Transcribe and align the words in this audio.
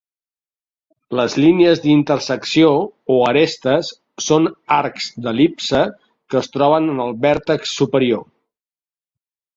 Les 1.17 1.33
línies 1.41 1.81
d'intersecció 1.83 2.71
o 3.15 3.19
arestes 3.33 3.91
són 4.29 4.49
arcs 4.79 5.11
d'el·lipse 5.27 5.83
que 5.99 6.43
es 6.45 6.53
troben 6.57 6.91
en 6.95 7.05
el 7.09 7.15
vèrtex 7.27 7.75
superior. 7.83 8.27